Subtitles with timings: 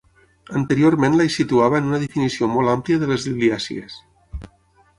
[0.59, 3.99] Anteriorment la hi situava en una definició molt àmplia de les liliàcies.